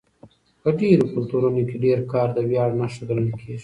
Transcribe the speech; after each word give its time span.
په 0.61 0.69
ډېرو 0.79 1.03
کلتورونو 1.13 1.61
کې 1.69 1.75
ډېر 1.85 1.99
کار 2.11 2.27
د 2.33 2.39
ویاړ 2.49 2.69
نښه 2.79 3.01
ګڼل 3.09 3.27
کېږي. 3.39 3.59